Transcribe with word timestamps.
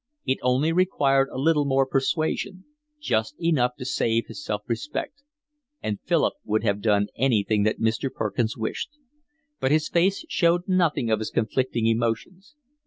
It 0.25 0.39
only 0.41 0.71
required 0.71 1.29
a 1.29 1.37
little 1.37 1.63
more 1.63 1.85
persuasion, 1.85 2.65
just 2.99 3.35
enough 3.39 3.75
to 3.77 3.85
save 3.85 4.25
his 4.25 4.43
self 4.43 4.63
respect, 4.65 5.21
and 5.83 6.01
Philip 6.01 6.33
would 6.43 6.63
have 6.63 6.81
done 6.81 7.09
anything 7.15 7.61
that 7.65 7.79
Mr. 7.79 8.11
Perkins 8.11 8.57
wished; 8.57 8.89
but 9.59 9.69
his 9.69 9.89
face 9.89 10.25
showed 10.27 10.67
nothing 10.67 11.11
of 11.11 11.19
his 11.19 11.29
conflicting 11.29 11.85
emotions. 11.85 12.55